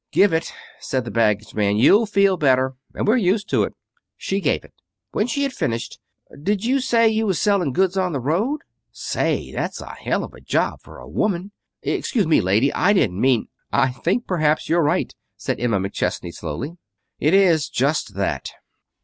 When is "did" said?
6.41-6.65